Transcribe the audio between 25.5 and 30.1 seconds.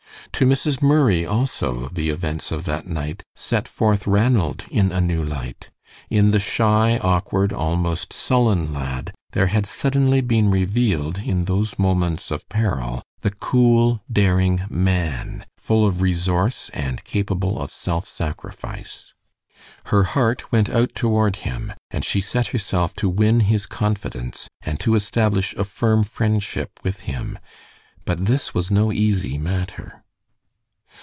a firm friendship with him; but this was no easy matter.